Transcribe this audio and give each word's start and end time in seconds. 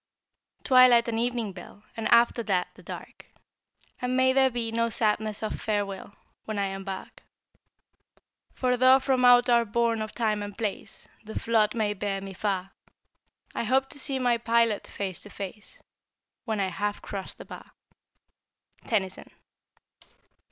Twilight 0.63 1.07
and 1.09 1.19
evening 1.19 1.53
bell, 1.53 1.83
And 1.95 2.07
after 2.07 2.41
that 2.41 2.69
the 2.73 2.81
dark! 2.81 3.27
And 4.01 4.17
may 4.17 4.33
there 4.33 4.49
be 4.49 4.71
no 4.71 4.89
sadness 4.89 5.43
of 5.43 5.61
farewell, 5.61 6.15
When 6.45 6.57
I 6.57 6.69
embark. 6.73 7.21
For 8.55 8.75
tho' 8.77 8.97
from 8.97 9.23
out 9.25 9.47
our 9.47 9.63
bourne 9.63 10.01
of 10.01 10.11
Time 10.13 10.41
and 10.41 10.57
Place 10.57 11.07
The 11.23 11.39
flood 11.39 11.75
may 11.75 11.93
bear 11.93 12.19
me 12.19 12.33
far, 12.33 12.71
I 13.53 13.63
hope 13.65 13.89
to 13.89 13.99
see 13.99 14.17
my 14.17 14.39
Pilot 14.39 14.87
face 14.87 15.19
to 15.19 15.29
face 15.29 15.83
When 16.45 16.59
I 16.59 16.69
have 16.69 17.03
cros't 17.03 17.35
the 17.37 17.45
bar. 17.45 17.69
Tennyson. 18.87 19.29